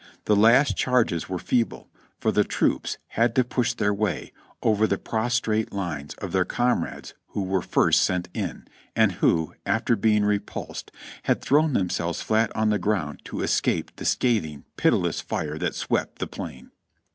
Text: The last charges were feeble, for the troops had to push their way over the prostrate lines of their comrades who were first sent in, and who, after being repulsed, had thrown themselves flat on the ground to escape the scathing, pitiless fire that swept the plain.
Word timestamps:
The 0.25 0.35
last 0.35 0.75
charges 0.75 1.29
were 1.29 1.37
feeble, 1.37 1.87
for 2.19 2.31
the 2.31 2.43
troops 2.43 2.97
had 3.09 3.35
to 3.35 3.43
push 3.43 3.75
their 3.75 3.93
way 3.93 4.33
over 4.63 4.87
the 4.87 4.97
prostrate 4.97 5.71
lines 5.71 6.15
of 6.15 6.31
their 6.31 6.43
comrades 6.43 7.13
who 7.27 7.43
were 7.43 7.61
first 7.61 8.01
sent 8.01 8.27
in, 8.33 8.65
and 8.95 9.11
who, 9.11 9.53
after 9.63 9.95
being 9.95 10.25
repulsed, 10.25 10.91
had 11.25 11.39
thrown 11.39 11.73
themselves 11.73 12.23
flat 12.23 12.51
on 12.55 12.71
the 12.71 12.79
ground 12.79 13.21
to 13.25 13.41
escape 13.43 13.91
the 13.97 14.05
scathing, 14.05 14.65
pitiless 14.75 15.21
fire 15.21 15.59
that 15.59 15.75
swept 15.75 16.17
the 16.17 16.25
plain. 16.25 16.71